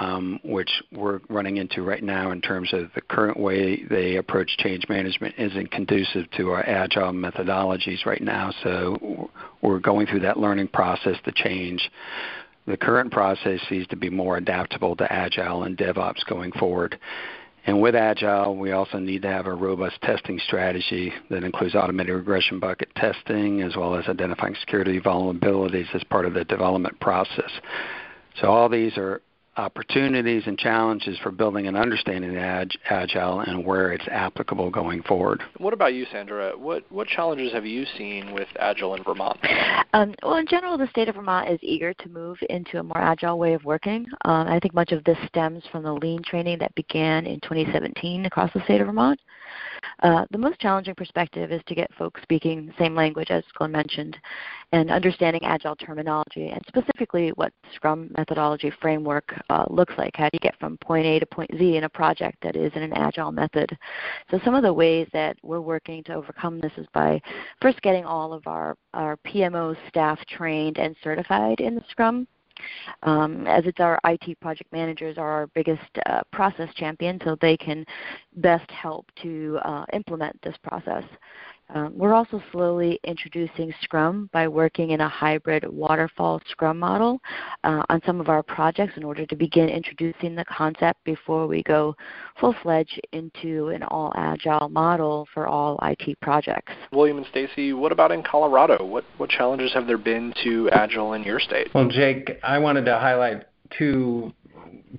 um, 0.00 0.40
which 0.44 0.70
we're 0.92 1.20
running 1.28 1.56
into 1.58 1.82
right 1.82 2.02
now 2.02 2.32
in 2.32 2.40
terms 2.40 2.72
of 2.72 2.90
the 2.94 3.00
current 3.00 3.38
way 3.38 3.84
they 3.84 4.16
approach 4.16 4.56
change 4.58 4.84
management 4.88 5.34
isn't 5.38 5.70
conducive 5.70 6.30
to 6.32 6.50
our 6.50 6.68
agile 6.68 7.12
methodologies 7.12 8.04
right 8.04 8.22
now. 8.22 8.52
So 8.62 9.30
we're 9.62 9.78
going 9.78 10.06
through 10.06 10.20
that 10.20 10.38
learning 10.38 10.68
process 10.68 11.16
to 11.24 11.32
change 11.32 11.90
the 12.66 12.76
current 12.76 13.12
process 13.12 13.60
needs 13.70 13.86
to 13.88 13.96
be 13.96 14.08
more 14.08 14.36
adaptable 14.38 14.96
to 14.96 15.12
agile 15.12 15.64
and 15.64 15.76
DevOps 15.76 16.24
going 16.26 16.52
forward. 16.52 16.98
And 17.66 17.80
with 17.80 17.94
Agile, 17.94 18.56
we 18.56 18.72
also 18.72 18.98
need 18.98 19.22
to 19.22 19.28
have 19.28 19.46
a 19.46 19.54
robust 19.54 20.00
testing 20.02 20.38
strategy 20.46 21.12
that 21.30 21.44
includes 21.44 21.74
automated 21.74 22.14
regression 22.14 22.60
bucket 22.60 22.94
testing 22.94 23.62
as 23.62 23.74
well 23.74 23.94
as 23.94 24.06
identifying 24.06 24.54
security 24.60 25.00
vulnerabilities 25.00 25.94
as 25.94 26.04
part 26.04 26.26
of 26.26 26.34
the 26.34 26.44
development 26.44 27.00
process. 27.00 27.50
So 28.40 28.48
all 28.48 28.68
these 28.68 28.98
are 28.98 29.22
opportunities 29.56 30.42
and 30.46 30.58
challenges 30.58 31.18
for 31.22 31.30
building 31.30 31.66
and 31.66 31.76
understanding 31.76 32.36
Agile 32.36 33.40
and 33.40 33.64
where 33.64 33.92
it's 33.92 34.06
applicable 34.08 34.70
going 34.70 35.02
forward. 35.02 35.42
What 35.58 35.72
about 35.72 35.94
you, 35.94 36.06
Sandra? 36.10 36.52
What 36.56 36.84
what 36.90 37.06
challenges 37.06 37.52
have 37.52 37.66
you 37.66 37.84
seen 37.96 38.32
with 38.32 38.48
Agile 38.58 38.94
in 38.94 39.04
Vermont? 39.04 39.38
Um, 39.92 40.14
well, 40.22 40.36
in 40.36 40.46
general, 40.46 40.76
the 40.76 40.88
state 40.88 41.08
of 41.08 41.14
Vermont 41.14 41.48
is 41.48 41.58
eager 41.62 41.94
to 41.94 42.08
move 42.08 42.38
into 42.50 42.78
a 42.78 42.82
more 42.82 42.98
agile 42.98 43.38
way 43.38 43.54
of 43.54 43.64
working. 43.64 44.06
Um, 44.24 44.48
I 44.48 44.58
think 44.58 44.74
much 44.74 44.92
of 44.92 45.04
this 45.04 45.18
stems 45.28 45.62
from 45.70 45.84
the 45.84 45.92
lean 45.92 46.22
training 46.22 46.58
that 46.58 46.74
began 46.74 47.26
in 47.26 47.40
2017 47.40 48.26
across 48.26 48.52
the 48.52 48.64
state 48.64 48.80
of 48.80 48.88
Vermont. 48.88 49.20
Uh, 50.02 50.24
the 50.30 50.38
most 50.38 50.58
challenging 50.60 50.94
perspective 50.94 51.52
is 51.52 51.62
to 51.66 51.74
get 51.74 51.92
folks 51.94 52.20
speaking 52.22 52.66
the 52.66 52.72
same 52.78 52.94
language 52.94 53.30
as 53.30 53.44
Glenn 53.54 53.72
mentioned 53.72 54.16
and 54.72 54.90
understanding 54.90 55.42
agile 55.44 55.76
terminology 55.76 56.48
and 56.48 56.60
specifically 56.66 57.30
what 57.36 57.52
Scrum 57.74 58.10
methodology 58.16 58.72
framework 58.80 59.34
uh, 59.50 59.64
looks 59.70 59.94
like. 59.96 60.16
How 60.16 60.24
do 60.24 60.30
you 60.32 60.40
get 60.40 60.58
from 60.58 60.76
point 60.78 61.06
A 61.06 61.20
to 61.20 61.26
point 61.26 61.50
Z 61.56 61.76
in 61.76 61.84
a 61.84 61.88
project 61.88 62.38
that 62.42 62.56
is 62.56 62.72
in 62.74 62.82
an 62.82 62.92
agile 62.94 63.32
method? 63.32 63.76
So 64.30 64.40
some 64.44 64.54
of 64.54 64.62
the 64.62 64.72
ways 64.72 65.08
that 65.12 65.36
we're 65.42 65.60
working 65.60 66.02
to 66.04 66.14
overcome 66.14 66.60
this 66.60 66.72
is 66.76 66.86
by 66.92 67.20
first 67.62 67.80
getting 67.82 68.04
all 68.04 68.32
of 68.32 68.46
our, 68.46 68.76
our 68.94 69.16
PMO 69.18 69.76
staff 69.88 70.18
trained 70.26 70.78
and 70.78 70.96
certified 71.02 71.60
in 71.60 71.74
the 71.74 71.84
Scrum 71.90 72.26
um, 73.02 73.46
as 73.46 73.64
it's 73.66 73.80
our 73.80 73.98
IT 74.04 74.38
project 74.40 74.72
managers 74.72 75.18
are 75.18 75.28
our 75.28 75.46
biggest 75.48 75.82
uh, 76.06 76.20
process 76.32 76.68
champion, 76.74 77.18
so 77.24 77.36
they 77.40 77.56
can 77.56 77.84
best 78.36 78.70
help 78.70 79.06
to 79.22 79.58
uh, 79.64 79.84
implement 79.92 80.40
this 80.42 80.56
process. 80.62 81.04
Um, 81.70 81.92
we're 81.96 82.12
also 82.12 82.42
slowly 82.52 83.00
introducing 83.04 83.72
Scrum 83.82 84.28
by 84.32 84.46
working 84.46 84.90
in 84.90 85.00
a 85.00 85.08
hybrid 85.08 85.64
waterfall 85.66 86.40
Scrum 86.50 86.78
model 86.78 87.20
uh, 87.64 87.82
on 87.88 88.02
some 88.04 88.20
of 88.20 88.28
our 88.28 88.42
projects 88.42 88.96
in 88.96 89.04
order 89.04 89.24
to 89.26 89.36
begin 89.36 89.68
introducing 89.68 90.34
the 90.34 90.44
concept 90.44 91.02
before 91.04 91.46
we 91.46 91.62
go 91.62 91.96
full-fledged 92.38 93.00
into 93.12 93.68
an 93.68 93.82
all-agile 93.84 94.68
model 94.68 95.26
for 95.32 95.46
all 95.46 95.78
IT 95.82 96.20
projects. 96.20 96.72
William 96.92 97.16
and 97.16 97.26
Stacy, 97.30 97.72
what 97.72 97.92
about 97.92 98.12
in 98.12 98.22
Colorado? 98.22 98.84
What, 98.84 99.04
what 99.16 99.30
challenges 99.30 99.72
have 99.72 99.86
there 99.86 99.98
been 99.98 100.34
to 100.44 100.68
Agile 100.70 101.14
in 101.14 101.22
your 101.22 101.40
state? 101.40 101.68
Well, 101.74 101.88
Jake, 101.88 102.38
I 102.42 102.58
wanted 102.58 102.84
to 102.84 102.98
highlight 102.98 103.44
two 103.76 104.32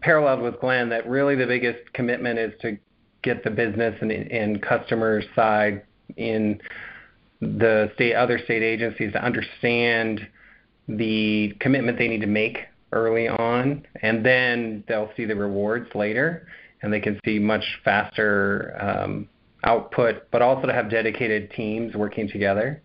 paralleled 0.02 0.42
with 0.42 0.60
Glenn 0.60 0.90
that 0.90 1.08
really 1.08 1.36
the 1.36 1.46
biggest 1.46 1.94
commitment 1.94 2.40
is 2.40 2.54
to 2.62 2.78
get 3.22 3.44
the 3.44 3.50
business 3.50 3.96
and, 4.02 4.12
and 4.12 4.62
customer 4.62 5.22
side 5.36 5.84
in 6.18 6.60
the 7.42 7.92
state 7.96 8.16
other 8.16 8.40
state 8.40 8.64
agencies 8.64 9.12
to 9.14 9.24
understand 9.24 10.28
the 10.88 11.54
commitment 11.60 11.98
they 11.98 12.08
need 12.08 12.22
to 12.22 12.28
make 12.28 12.60
early 12.92 13.28
on, 13.28 13.86
and 14.02 14.26
then 14.26 14.84
they'll 14.88 15.12
see 15.18 15.26
the 15.26 15.36
rewards 15.36 15.94
later, 15.96 16.48
and 16.82 16.94
they 16.94 17.00
can 17.00 17.20
see 17.26 17.40
much 17.40 17.64
faster 17.84 18.76
um, 18.80 19.28
output, 19.64 20.30
but 20.32 20.42
also 20.42 20.68
to 20.68 20.74
have 20.74 20.90
dedicated 20.90 21.52
teams 21.52 21.96
working 21.96 22.30
together. 22.30 22.82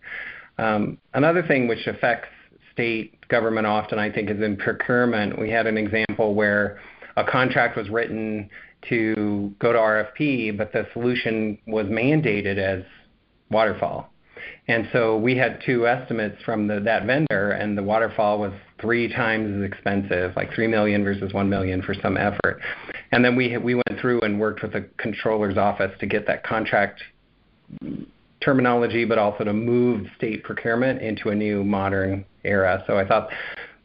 Um, 0.57 0.97
another 1.13 1.43
thing 1.43 1.67
which 1.67 1.87
affects 1.87 2.29
state 2.73 3.27
government 3.29 3.67
often, 3.67 3.99
I 3.99 4.11
think, 4.11 4.29
is 4.29 4.41
in 4.41 4.57
procurement. 4.57 5.39
We 5.39 5.49
had 5.49 5.67
an 5.67 5.77
example 5.77 6.33
where 6.33 6.79
a 7.15 7.23
contract 7.23 7.77
was 7.77 7.89
written 7.89 8.49
to 8.89 9.53
go 9.59 9.71
to 9.71 9.77
RFP, 9.77 10.57
but 10.57 10.73
the 10.73 10.87
solution 10.93 11.57
was 11.67 11.85
mandated 11.85 12.57
as 12.57 12.83
waterfall. 13.51 14.09
And 14.67 14.87
so 14.91 15.17
we 15.17 15.35
had 15.35 15.61
two 15.65 15.87
estimates 15.87 16.41
from 16.43 16.67
the, 16.67 16.79
that 16.81 17.05
vendor, 17.05 17.51
and 17.51 17.77
the 17.77 17.83
waterfall 17.83 18.39
was 18.39 18.53
three 18.79 19.11
times 19.13 19.55
as 19.55 19.67
expensive, 19.67 20.35
like 20.35 20.53
three 20.53 20.67
million 20.67 21.03
versus 21.03 21.33
one 21.33 21.49
million 21.49 21.81
for 21.81 21.93
some 21.93 22.17
effort. 22.17 22.61
And 23.11 23.23
then 23.23 23.35
we 23.35 23.57
we 23.57 23.75
went 23.75 23.99
through 23.99 24.21
and 24.21 24.39
worked 24.39 24.61
with 24.61 24.73
the 24.73 24.87
controller's 24.97 25.57
office 25.57 25.91
to 25.99 26.05
get 26.05 26.25
that 26.27 26.43
contract 26.43 27.03
terminology, 28.39 29.05
but 29.05 29.17
also 29.17 29.43
to 29.43 29.53
move 29.53 30.07
state 30.17 30.43
procurement 30.43 31.01
into 31.01 31.29
a 31.29 31.35
new 31.35 31.63
modern 31.63 32.25
era. 32.43 32.83
So 32.87 32.97
I 32.97 33.07
thought 33.07 33.29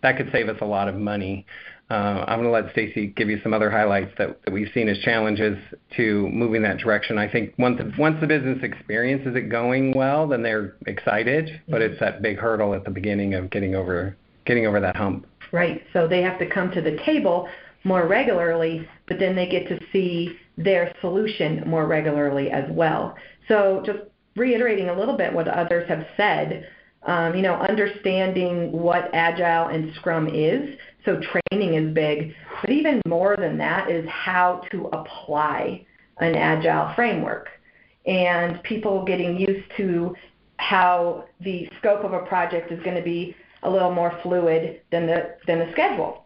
that 0.03 0.17
could 0.17 0.31
save 0.33 0.49
us 0.49 0.59
a 0.61 0.65
lot 0.67 0.89
of 0.89 0.95
money. 0.95 1.47
Uh, 1.89 2.25
I'm 2.27 2.43
going 2.43 2.49
to 2.49 2.51
let 2.51 2.73
Stacy 2.73 3.09
give 3.09 3.29
you 3.29 3.41
some 3.43 3.55
other 3.55 3.71
highlights 3.71 4.13
that, 4.19 4.41
we've 4.51 4.71
seen 4.75 4.89
as 4.89 4.99
challenges 4.99 5.57
to 5.97 6.29
moving 6.31 6.63
that 6.63 6.79
direction. 6.79 7.17
I 7.17 7.31
think 7.31 7.55
once 7.59 7.79
the, 7.79 7.93
once 7.97 8.17
the 8.21 8.27
business 8.27 8.59
experiences 8.63 9.37
it 9.37 9.49
going 9.49 9.93
well, 9.97 10.27
then 10.27 10.43
they're 10.43 10.75
excited, 10.87 11.61
but 11.69 11.83
it's 11.83 11.99
that 12.01 12.23
big 12.23 12.39
hurdle 12.39 12.75
at 12.75 12.85
the 12.85 12.91
beginning 12.91 13.35
of 13.35 13.51
getting 13.51 13.77
over 13.77 14.17
getting 14.47 14.67
over 14.67 14.81
that 14.81 14.97
hump. 14.97 15.27
Right. 15.53 15.83
So 15.93 16.09
they 16.09 16.23
have 16.23 16.39
to 16.39 16.47
come 16.49 16.71
to 16.73 16.81
the 16.81 16.97
table 17.05 17.49
more 17.85 18.07
regularly, 18.07 18.89
but 19.07 19.19
then 19.19 19.37
they 19.37 19.49
get 19.49 19.69
to 19.69 19.79
see 19.93 20.37
their 20.57 20.93
solution 21.01 21.63
more 21.67 21.87
regularly 21.87 22.51
as 22.51 22.65
well. 22.71 23.17
So 23.49 23.83
just 23.85 23.99
reiterating 24.35 24.89
a 24.89 24.99
little 24.99 25.17
bit 25.17 25.33
what 25.33 25.49
others 25.49 25.89
have 25.89 26.07
said, 26.17 26.69
um, 27.07 27.35
you 27.35 27.43
know, 27.43 27.55
understanding 27.55 28.73
what 28.73 29.11
Agile 29.15 29.69
and 29.69 29.95
Scrum 29.95 30.29
is 30.29 30.77
so 31.07 31.21
training 31.21 31.75
is 31.75 31.95
big. 31.95 32.35
But 32.61 32.71
even 32.71 33.01
more 33.07 33.37
than 33.39 33.57
that 33.59 33.91
is 33.91 34.07
how 34.09 34.63
to 34.73 34.87
apply 34.87 35.87
an 36.19 36.35
agile 36.35 36.93
framework 36.95 37.49
and 38.07 38.63
people 38.63 39.05
getting 39.05 39.39
used 39.39 39.71
to 39.77 40.15
how 40.59 41.27
the 41.41 41.69
scope 41.79 42.05
of 42.05 42.13
a 42.13 42.21
project 42.21 42.73
is 42.73 42.83
going 42.83 42.97
to 42.97 43.03
be 43.03 43.35
a 43.63 43.71
little 43.71 43.93
more 43.93 44.19
fluid 44.23 44.81
than 44.91 45.07
the 45.07 45.37
than 45.47 45.61
the 45.61 45.71
schedule. 45.73 46.25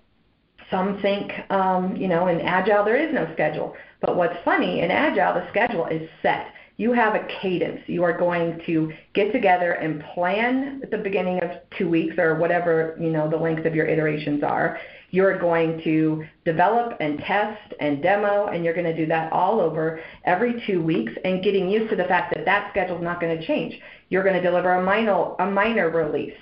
Some 0.71 1.01
think, 1.03 1.33
um, 1.51 1.97
you 1.97 2.07
know, 2.07 2.29
in 2.29 2.41
agile 2.41 2.85
there 2.85 2.97
is 2.97 3.13
no 3.13 3.29
schedule. 3.35 3.75
But 4.01 4.17
what's 4.17 4.37
funny 4.45 4.81
in 4.81 4.91
agile, 4.91 5.35
the 5.35 5.49
schedule 5.51 5.87
is 5.87 6.09
set 6.23 6.53
you 6.81 6.95
have 6.95 7.15
a 7.15 7.29
cadence. 7.43 7.83
You 7.89 8.05
are 8.05 8.17
going 8.17 8.59
to 8.65 8.91
get 9.13 9.33
together 9.33 9.73
and 9.73 10.03
plan 10.15 10.81
at 10.83 10.91
the 10.91 10.97
beginning 10.97 11.39
of 11.43 11.51
two 11.77 11.91
weeks 11.91 12.15
or 12.17 12.37
whatever 12.37 12.97
you 12.99 13.11
know 13.11 13.29
the 13.29 13.37
length 13.37 13.67
of 13.67 13.75
your 13.75 13.85
iterations 13.85 14.43
are. 14.43 14.81
You're 15.11 15.39
going 15.39 15.83
to 15.85 16.25
develop 16.47 16.97
and 16.99 17.19
test 17.19 17.75
and 17.81 18.03
demo, 18.03 18.47
and 18.47 18.65
you're 18.65 18.73
going 18.73 18.87
to 18.87 18.97
do 18.97 19.05
that 19.09 19.31
all 19.31 19.61
over 19.61 20.01
every 20.25 20.63
two 20.67 20.83
weeks 20.83 21.13
and 21.23 21.45
getting 21.45 21.69
used 21.69 21.91
to 21.91 21.97
the 21.97 22.05
fact 22.05 22.35
that 22.35 22.47
that 22.47 22.71
schedule 22.71 22.97
is 22.97 23.03
not 23.03 23.21
going 23.21 23.39
to 23.39 23.47
change. 23.47 23.79
You're 24.09 24.23
going 24.23 24.37
to 24.37 24.43
deliver 24.43 24.73
a 24.73 24.83
minor, 24.83 25.35
a 25.39 25.51
minor 25.51 25.91
release 25.91 26.33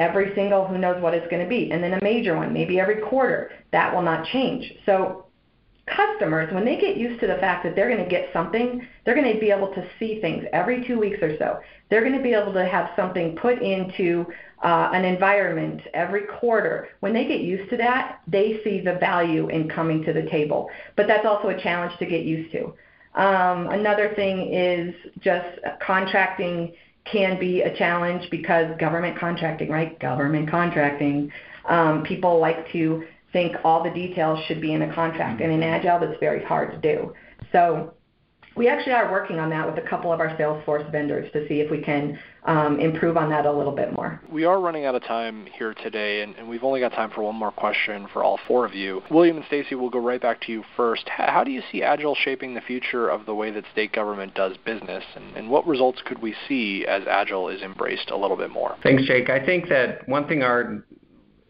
every 0.00 0.34
single 0.34 0.66
who 0.66 0.78
knows 0.78 1.00
what 1.00 1.14
it's 1.14 1.30
going 1.30 1.42
to 1.42 1.48
be, 1.48 1.70
and 1.70 1.82
then 1.82 1.94
a 1.94 2.02
major 2.02 2.36
one, 2.36 2.52
maybe 2.52 2.80
every 2.80 3.00
quarter. 3.02 3.52
That 3.70 3.94
will 3.94 4.02
not 4.02 4.26
change. 4.26 4.72
So 4.84 5.25
customers, 5.86 6.52
when 6.52 6.64
they 6.64 6.76
get 6.76 6.96
used 6.96 7.20
to 7.20 7.26
the 7.26 7.36
fact 7.36 7.64
that 7.64 7.76
they're 7.76 7.88
going 7.88 8.02
to 8.02 8.10
get 8.10 8.28
something, 8.32 8.86
they're 9.04 9.14
going 9.14 9.32
to 9.32 9.40
be 9.40 9.50
able 9.50 9.72
to 9.74 9.88
see 9.98 10.20
things 10.20 10.44
every 10.52 10.84
two 10.86 10.98
weeks 10.98 11.18
or 11.22 11.36
so. 11.38 11.60
They're 11.90 12.00
going 12.00 12.16
to 12.16 12.22
be 12.22 12.32
able 12.32 12.52
to 12.54 12.66
have 12.66 12.90
something 12.96 13.36
put 13.36 13.62
into 13.62 14.26
uh, 14.62 14.90
an 14.92 15.04
environment 15.04 15.82
every 15.94 16.22
quarter. 16.22 16.88
When 17.00 17.12
they 17.12 17.26
get 17.26 17.40
used 17.40 17.70
to 17.70 17.76
that, 17.76 18.20
they 18.26 18.60
see 18.64 18.80
the 18.80 18.94
value 18.94 19.48
in 19.48 19.68
coming 19.68 20.02
to 20.04 20.12
the 20.12 20.22
table. 20.22 20.70
But 20.96 21.06
that's 21.06 21.24
also 21.24 21.48
a 21.48 21.62
challenge 21.62 21.96
to 21.98 22.06
get 22.06 22.24
used 22.24 22.52
to. 22.52 22.74
Um, 23.14 23.68
another 23.68 24.12
thing 24.14 24.52
is 24.52 24.94
just 25.20 25.58
contracting 25.80 26.74
can 27.04 27.38
be 27.38 27.62
a 27.62 27.76
challenge 27.76 28.28
because 28.30 28.76
government 28.78 29.18
contracting, 29.18 29.70
right? 29.70 29.98
Government 30.00 30.50
contracting. 30.50 31.30
Um, 31.68 32.02
people 32.02 32.40
like 32.40 32.70
to 32.72 33.04
think 33.32 33.56
all 33.64 33.82
the 33.82 33.90
details 33.90 34.38
should 34.46 34.60
be 34.60 34.72
in 34.72 34.82
a 34.82 34.94
contract. 34.94 35.40
And 35.40 35.52
in 35.52 35.62
Agile, 35.62 36.00
that's 36.00 36.18
very 36.20 36.44
hard 36.44 36.70
to 36.72 36.78
do. 36.78 37.12
So 37.52 37.94
we 38.56 38.68
actually 38.68 38.94
are 38.94 39.12
working 39.12 39.38
on 39.38 39.50
that 39.50 39.66
with 39.66 39.84
a 39.84 39.86
couple 39.86 40.12
of 40.12 40.18
our 40.18 40.34
Salesforce 40.36 40.90
vendors 40.90 41.30
to 41.32 41.46
see 41.46 41.60
if 41.60 41.70
we 41.70 41.82
can 41.82 42.18
um, 42.44 42.80
improve 42.80 43.16
on 43.16 43.28
that 43.28 43.44
a 43.44 43.52
little 43.52 43.74
bit 43.74 43.92
more. 43.92 44.22
We 44.30 44.44
are 44.44 44.58
running 44.60 44.86
out 44.86 44.94
of 44.94 45.02
time 45.04 45.46
here 45.58 45.74
today, 45.74 46.22
and, 46.22 46.34
and, 46.36 46.48
we've 46.48 46.64
only 46.64 46.80
got 46.80 46.92
time 46.92 47.10
for 47.10 47.22
one 47.22 47.34
more 47.34 47.50
question 47.50 48.06
for 48.12 48.24
all 48.24 48.38
four 48.48 48.64
of 48.64 48.74
you. 48.74 49.02
William 49.10 49.36
and 49.36 49.46
Stacy, 49.46 49.74
we'll 49.74 49.90
go 49.90 49.98
right 49.98 50.22
back 50.22 50.40
to 50.42 50.52
you 50.52 50.64
first. 50.76 51.08
How 51.08 51.44
do 51.44 51.50
you 51.50 51.62
see 51.70 51.82
Agile 51.82 52.14
shaping 52.14 52.54
the 52.54 52.60
future 52.60 53.08
of 53.08 53.26
the 53.26 53.34
way 53.34 53.50
that 53.50 53.64
state 53.72 53.92
government 53.92 54.34
does 54.34 54.56
business, 54.64 55.04
and, 55.16 55.36
and 55.36 55.50
what 55.50 55.66
results 55.66 56.00
could 56.06 56.22
we 56.22 56.34
see 56.48 56.86
as 56.86 57.02
Agile 57.06 57.48
is 57.48 57.60
embraced 57.62 58.10
a 58.10 58.16
little 58.16 58.36
bit 58.36 58.50
more? 58.50 58.76
Thanks, 58.82 59.04
Jake. 59.04 59.28
I 59.28 59.44
think 59.44 59.68
that 59.68 60.08
one 60.08 60.26
thing 60.26 60.42
our 60.42 60.84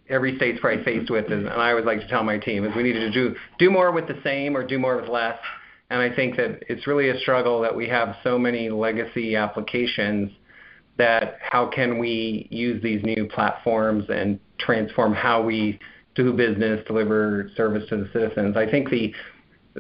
every 0.09 0.37
state's 0.37 0.61
probably 0.61 0.85
faced 0.85 1.11
with 1.11 1.27
is, 1.27 1.45
and 1.45 1.49
I 1.49 1.71
always 1.71 1.85
like 1.85 2.01
to 2.01 2.09
tell 2.09 2.23
my 2.23 2.39
team, 2.39 2.65
is 2.65 2.75
we 2.75 2.83
need 2.83 2.95
to 2.95 3.11
do 3.11 3.35
do 3.59 3.71
more 3.71 3.93
with 3.93 4.07
the 4.07 4.19
same 4.23 4.57
or 4.57 4.67
do 4.67 4.79
more 4.79 4.97
with 5.01 5.09
less. 5.09 5.39
And 5.91 6.01
I 6.01 6.15
think 6.15 6.37
that 6.37 6.65
it's 6.69 6.87
really 6.87 7.11
a 7.11 7.19
struggle 7.21 7.61
that 7.61 7.75
we 7.75 7.89
have 7.89 8.17
so 8.25 8.39
many 8.39 8.71
legacy 8.71 9.37
applications 9.37 10.31
that 10.99 11.39
how 11.41 11.69
can 11.69 11.99
we 11.99 12.49
use 12.51 12.83
these 12.83 13.05
new 13.05 13.27
platforms 13.27 14.07
and 14.09 14.41
transform 14.59 15.13
how 15.13 15.43
we 15.43 15.79
do 16.15 16.33
business, 16.33 16.85
deliver 16.87 17.51
service 17.57 17.89
to 17.91 17.99
the 17.99 18.09
citizens. 18.13 18.57
I 18.57 18.69
think 18.69 18.91
the 18.91 19.13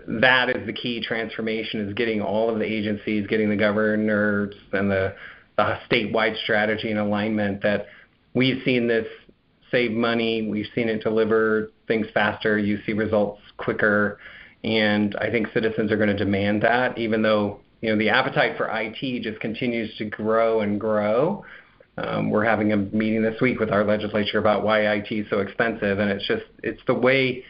that 0.06 0.50
is 0.50 0.66
the 0.66 0.73
key 0.75 1.02
transformation 1.02 1.88
is 1.88 1.95
getting 1.95 2.21
all 2.21 2.50
of 2.50 2.59
the 2.59 2.66
agencies, 2.66 3.26
getting 3.28 3.49
the 3.49 3.56
governors 3.56 4.54
and 4.73 4.90
the, 4.90 5.14
the 5.56 5.78
statewide 5.90 6.37
strategy 6.42 6.90
and 6.90 7.00
alignment 7.00 7.62
that 7.62 7.87
we've 8.35 8.62
seen 8.62 8.87
this 8.87 9.06
save 9.70 9.92
money, 9.92 10.49
we've 10.49 10.66
seen 10.75 10.88
it 10.88 11.02
deliver 11.02 11.70
things 11.88 12.06
faster, 12.14 12.58
you 12.58 12.78
see 12.87 12.92
results 12.92 13.40
quicker, 13.56 14.18
and 14.64 15.16
I 15.16 15.30
think 15.30 15.49
citizens 15.52 15.92
are 15.92 15.96
going 15.96 16.08
to 16.08 16.16
demand 16.16 16.62
that, 16.62 16.99
even 16.99 17.23
though 17.23 17.61
you 17.80 17.90
know 17.90 17.99
the 17.99 18.08
appetite 18.08 18.56
for 18.56 18.68
IT 18.73 19.23
just 19.23 19.40
continues 19.40 19.96
to 19.99 20.06
grow 20.06 20.61
and 20.61 20.80
grow. 20.80 21.44
Um, 21.99 22.28
we're 22.30 22.44
having 22.44 22.73
a 22.73 22.76
meeting 22.76 23.23
this 23.23 23.40
week 23.40 23.58
with 23.58 23.70
our 23.70 23.85
legislature 23.85 24.38
about 24.38 24.64
why 24.64 24.80
IT 24.94 25.11
is 25.11 25.26
so 25.30 25.38
expensive, 25.38 25.99
and 25.99 26.11
it's 26.11 26.26
just 26.26 26.44
it's 26.62 26.80
the 26.87 26.94
way 26.94 27.44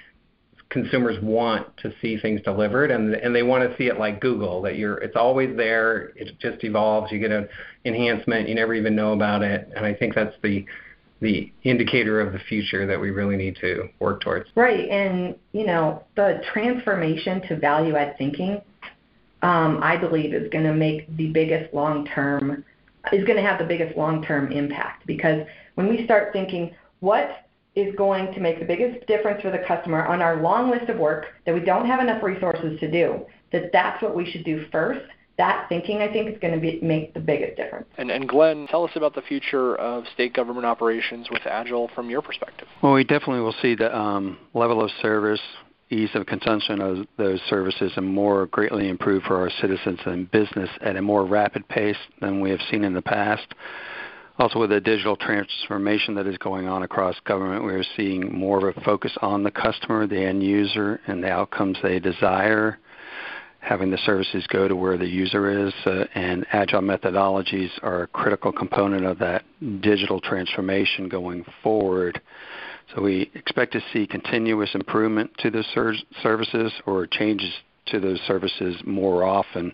consumers 0.69 1.23
want 1.23 1.77
to 1.77 1.93
see 2.03 2.19
things 2.19 2.41
delivered 2.43 2.91
and 2.91 3.15
and 3.15 3.35
they 3.35 3.45
want 3.45 3.69
to 3.69 3.77
see 3.77 3.85
it 3.85 3.99
like 4.01 4.21
Google 4.21 4.61
that 4.63 4.77
you're 4.77 4.99
it's 4.99 5.15
always 5.15 5.57
there 5.57 6.13
it 6.17 6.39
just 6.41 6.65
evolves 6.65 7.13
you 7.13 7.21
get 7.21 7.31
an 7.31 7.49
enhancement 7.85 8.49
you 8.49 8.55
never 8.57 8.75
even 8.75 8.97
know 8.97 9.13
about 9.13 9.43
it 9.43 9.71
and 9.77 9.87
I 9.87 9.95
think 9.95 10.17
that's 10.17 10.35
the 10.43 10.67
the 11.21 11.51
indicator 11.63 12.21
of 12.21 12.33
the 12.33 12.39
future 12.39 12.87
that 12.87 13.01
we 13.01 13.11
really 13.11 13.37
need 13.37 13.57
to 13.57 13.89
work 14.01 14.21
towards 14.21 14.49
right 14.55 14.89
and 14.89 15.35
you 15.53 15.67
know 15.67 16.03
the 16.17 16.43
transformation 16.53 17.41
to 17.49 17.57
value 17.57 17.97
add 17.97 18.17
thinking 18.19 18.61
um, 19.43 19.81
I 19.83 19.97
believe 19.97 20.33
is 20.35 20.49
going 20.51 20.65
to 20.65 20.75
make 20.75 21.15
the 21.17 21.29
biggest 21.29 21.73
long 21.75 22.07
term 22.07 22.65
is 23.13 23.25
going 23.25 23.37
to 23.37 23.43
have 23.43 23.59
the 23.59 23.65
biggest 23.65 23.97
long 23.97 24.23
term 24.23 24.51
impact 24.51 25.07
because 25.07 25.47
when 25.75 25.89
we 25.89 26.05
start 26.05 26.33
thinking 26.33 26.75
what 27.01 27.47
is 27.77 27.95
going 27.95 28.33
to 28.33 28.41
make 28.41 28.59
the 28.59 28.65
biggest 28.65 29.07
difference 29.07 29.41
for 29.43 29.51
the 29.51 29.63
customer 29.69 30.07
on 30.07 30.23
our 30.23 30.41
long 30.41 30.71
list 30.71 30.89
of 30.89 30.97
work 30.97 31.27
that 31.45 31.55
we 31.55 31.61
don't 31.61 31.87
have 31.87 32.01
enough 32.01 32.23
resources 32.23 32.81
to 32.81 32.91
do, 32.91 33.25
that 33.53 33.71
that's 33.73 34.03
what 34.03 34.17
we 34.17 34.29
should 34.31 34.45
do 34.45 34.67
first. 34.73 35.05
That 35.39 35.69
thinking, 35.69 35.99
I 35.99 36.11
think, 36.11 36.31
is 36.31 36.39
going 36.41 36.55
to 36.55 36.61
be, 36.61 36.81
make 36.81 37.13
the 37.13 37.21
biggest 37.21 37.57
difference. 37.57 37.87
And, 37.99 38.11
and 38.11 38.27
Glenn, 38.27 38.67
tell 38.69 38.85
us 38.85 38.93
about 38.95 39.15
the 39.15 39.21
future 39.23 39.77
of 39.77 40.05
state 40.15 40.33
government 40.33 40.65
operations 40.65 41.29
with 41.31 41.43
Agile 41.45 41.91
from 41.95 42.09
your 42.09 42.23
perspective. 42.23 42.67
Well, 42.83 42.95
we 42.95 43.05
definitely 43.05 43.41
will 43.41 43.55
see 43.61 43.75
the 43.75 43.95
um, 43.95 44.39
level 44.55 44.83
of 44.83 44.91
service, 45.03 45.41
ease 45.91 46.09
of 46.15 46.25
consumption 46.25 46.81
of 46.81 47.07
those 47.19 47.41
services, 47.51 47.93
and 47.97 48.07
more 48.07 48.47
greatly 48.47 48.89
improve 48.89 49.25
for 49.25 49.37
our 49.37 49.51
citizens 49.61 50.01
and 50.07 50.31
business 50.31 50.71
at 50.81 50.97
a 50.97 51.03
more 51.03 51.27
rapid 51.27 51.69
pace 51.69 51.99
than 52.21 52.41
we 52.41 52.51
have 52.51 52.61
seen 52.71 52.83
in 52.83 52.95
the 52.95 53.03
past. 53.03 53.47
Also, 54.39 54.59
with 54.59 54.71
the 54.71 54.81
digital 54.81 55.17
transformation 55.17 56.15
that 56.15 56.27
is 56.27 56.37
going 56.39 56.69
on 56.69 56.83
across 56.83 57.15
government, 57.25 57.65
we 57.65 57.73
are 57.73 57.85
seeing 57.97 58.39
more 58.39 58.69
of 58.69 58.77
a 58.77 58.81
focus 58.83 59.17
on 59.23 59.43
the 59.43 59.51
customer, 59.51 60.07
the 60.07 60.21
end 60.21 60.43
user, 60.43 61.01
and 61.07 61.23
the 61.23 61.31
outcomes 61.31 61.79
they 61.83 61.99
desire. 61.99 62.79
Having 63.67 63.91
the 63.91 63.99
services 63.99 64.47
go 64.47 64.69
to 64.69 64.77
where 64.77 64.97
the 64.97 65.09
user 65.09 65.67
is, 65.67 65.75
uh, 65.87 66.05
and 66.15 66.47
agile 66.53 66.83
methodologies 66.83 67.71
are 67.83 68.03
a 68.03 68.07
critical 68.07 68.53
component 68.53 69.05
of 69.05 69.19
that 69.19 69.43
digital 69.81 70.21
transformation 70.21 71.09
going 71.09 71.45
forward. 71.65 72.21
So 72.95 73.03
we 73.03 73.29
expect 73.35 73.73
to 73.73 73.81
see 73.93 74.07
continuous 74.07 74.71
improvement 74.77 75.33
to 75.39 75.51
the 75.51 75.65
ser- 75.75 75.97
services 76.23 76.73
or 76.87 77.09
changes 77.09 77.53
to 77.87 77.99
those 77.99 78.21
services 78.21 78.77
more 78.85 79.25
often 79.25 79.73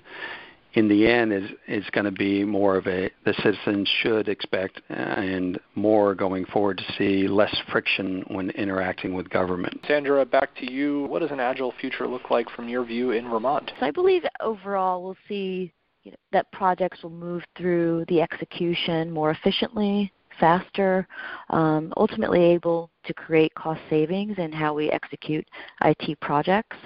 in 0.74 0.88
the 0.88 1.06
end 1.06 1.32
is 1.32 1.50
is 1.68 1.84
going 1.92 2.04
to 2.04 2.10
be 2.10 2.44
more 2.44 2.76
of 2.76 2.86
a 2.86 3.10
the 3.24 3.34
citizens 3.42 3.88
should 4.02 4.28
expect 4.28 4.80
and 4.88 5.58
more 5.74 6.14
going 6.14 6.44
forward 6.46 6.78
to 6.78 6.84
see 6.96 7.28
less 7.28 7.54
friction 7.70 8.24
when 8.28 8.50
interacting 8.50 9.14
with 9.14 9.28
government. 9.30 9.80
Sandra, 9.86 10.24
back 10.24 10.54
to 10.56 10.70
you. 10.70 11.04
What 11.04 11.20
does 11.20 11.30
an 11.30 11.40
agile 11.40 11.74
future 11.80 12.06
look 12.06 12.30
like 12.30 12.48
from 12.50 12.68
your 12.68 12.84
view 12.84 13.12
in 13.12 13.28
Vermont? 13.28 13.70
So 13.78 13.86
I 13.86 13.90
believe 13.90 14.22
overall 14.40 15.02
we'll 15.02 15.16
see 15.28 15.72
you 16.04 16.10
know, 16.10 16.16
that 16.32 16.50
projects 16.52 17.02
will 17.02 17.10
move 17.10 17.42
through 17.56 18.04
the 18.08 18.20
execution 18.20 19.10
more 19.10 19.30
efficiently, 19.30 20.12
faster, 20.40 21.06
um, 21.50 21.92
ultimately 21.96 22.42
able 22.42 22.90
to 23.04 23.14
create 23.14 23.54
cost 23.54 23.80
savings 23.90 24.38
in 24.38 24.52
how 24.52 24.74
we 24.74 24.90
execute 24.90 25.46
IT 25.84 26.18
projects 26.20 26.76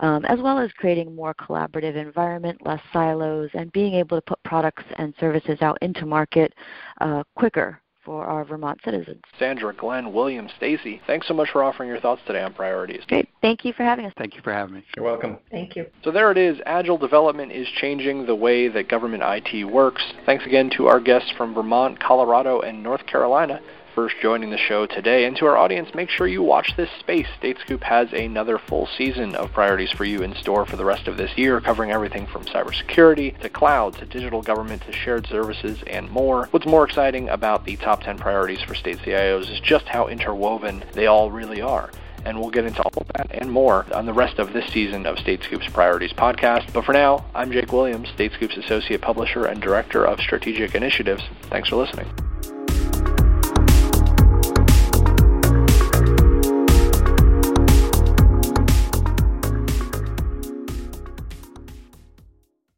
um, 0.00 0.24
as 0.26 0.40
well 0.40 0.58
as 0.58 0.70
creating 0.72 1.08
a 1.08 1.10
more 1.10 1.34
collaborative 1.34 1.96
environment, 1.96 2.64
less 2.64 2.80
silos, 2.92 3.50
and 3.54 3.72
being 3.72 3.94
able 3.94 4.16
to 4.16 4.22
put 4.22 4.42
products 4.42 4.84
and 4.96 5.14
services 5.18 5.58
out 5.62 5.78
into 5.82 6.06
market 6.06 6.54
uh, 7.00 7.22
quicker 7.36 7.80
for 8.06 8.24
our 8.24 8.44
Vermont 8.44 8.78
citizens. 8.84 9.20
Sandra, 9.36 9.74
Glenn, 9.74 10.12
William, 10.12 10.48
Stacy, 10.56 11.02
thanks 11.08 11.26
so 11.26 11.34
much 11.34 11.48
for 11.50 11.64
offering 11.64 11.88
your 11.88 11.98
thoughts 11.98 12.22
today 12.24 12.40
on 12.40 12.54
priorities. 12.54 13.02
Great. 13.08 13.28
Thank 13.42 13.64
you 13.64 13.72
for 13.72 13.82
having 13.82 14.06
us. 14.06 14.12
Thank 14.16 14.36
you 14.36 14.42
for 14.42 14.52
having 14.52 14.76
me. 14.76 14.84
You're 14.94 15.04
welcome. 15.04 15.38
Thank 15.50 15.74
you. 15.74 15.86
So 16.04 16.12
there 16.12 16.30
it 16.30 16.38
is. 16.38 16.58
Agile 16.66 16.98
development 16.98 17.50
is 17.50 17.66
changing 17.80 18.24
the 18.24 18.34
way 18.34 18.68
that 18.68 18.88
government 18.88 19.24
IT 19.26 19.64
works. 19.64 20.02
Thanks 20.24 20.46
again 20.46 20.70
to 20.76 20.86
our 20.86 21.00
guests 21.00 21.32
from 21.36 21.52
Vermont, 21.52 21.98
Colorado, 21.98 22.60
and 22.60 22.80
North 22.80 23.04
Carolina 23.06 23.60
first 23.96 24.16
joining 24.20 24.50
the 24.50 24.58
show 24.58 24.84
today. 24.84 25.24
And 25.24 25.34
to 25.38 25.46
our 25.46 25.56
audience, 25.56 25.94
make 25.94 26.10
sure 26.10 26.26
you 26.26 26.42
watch 26.42 26.74
this 26.76 26.90
space. 27.00 27.26
Statescoop 27.38 27.82
has 27.82 28.12
another 28.12 28.58
full 28.58 28.86
season 28.98 29.34
of 29.34 29.54
priorities 29.54 29.90
for 29.90 30.04
you 30.04 30.22
in 30.22 30.34
store 30.34 30.66
for 30.66 30.76
the 30.76 30.84
rest 30.84 31.08
of 31.08 31.16
this 31.16 31.30
year, 31.38 31.62
covering 31.62 31.90
everything 31.90 32.26
from 32.26 32.44
cybersecurity 32.44 33.38
to 33.38 33.48
cloud 33.48 33.94
to 33.94 34.04
digital 34.04 34.42
government 34.42 34.82
to 34.82 34.92
shared 34.92 35.26
services 35.28 35.82
and 35.86 36.10
more. 36.10 36.46
What's 36.50 36.66
more 36.66 36.84
exciting 36.84 37.30
about 37.30 37.64
the 37.64 37.76
top 37.76 38.02
10 38.02 38.18
priorities 38.18 38.60
for 38.60 38.74
state 38.74 38.98
CIOs 38.98 39.50
is 39.50 39.60
just 39.60 39.86
how 39.86 40.08
interwoven 40.08 40.84
they 40.92 41.06
all 41.06 41.30
really 41.30 41.62
are 41.62 41.90
and 42.26 42.40
we'll 42.40 42.50
get 42.50 42.64
into 42.64 42.82
all 42.82 43.02
of 43.02 43.06
that 43.16 43.28
and 43.30 43.50
more 43.50 43.86
on 43.94 44.04
the 44.04 44.12
rest 44.12 44.40
of 44.40 44.52
this 44.52 44.66
season 44.72 45.06
of 45.06 45.16
Statescoop's 45.16 45.68
Priorities 45.68 46.12
podcast. 46.12 46.72
But 46.72 46.84
for 46.84 46.92
now, 46.92 47.24
I'm 47.36 47.52
Jake 47.52 47.72
Williams, 47.72 48.08
Statescoop's 48.08 48.56
Associate 48.56 49.00
Publisher 49.00 49.46
and 49.46 49.62
Director 49.62 50.04
of 50.04 50.18
Strategic 50.18 50.74
Initiatives. 50.74 51.22
Thanks 51.50 51.68
for 51.68 51.76
listening. 51.76 52.25